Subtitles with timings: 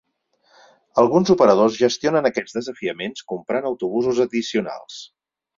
[1.01, 4.99] Alguns operadors gestionen aquests desafiaments comprant autobusos addicionals.